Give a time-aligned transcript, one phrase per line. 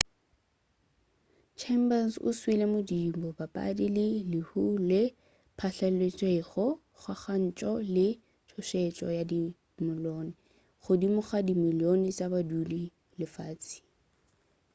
[1.59, 5.01] chambers o suile modimo mabapi le lehu leo le
[5.57, 6.65] phatlaletšego
[7.01, 8.07] kgakantšho le
[8.47, 10.31] tšhošetšo ya dimilione
[10.83, 13.77] godimo ga dimilione tša badudi ba lefase